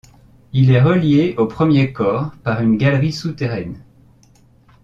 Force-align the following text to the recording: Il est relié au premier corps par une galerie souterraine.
Il 0.51 0.71
est 0.71 0.81
relié 0.81 1.35
au 1.37 1.45
premier 1.45 1.93
corps 1.93 2.31
par 2.43 2.61
une 2.63 2.75
galerie 2.75 3.13
souterraine. 3.13 3.83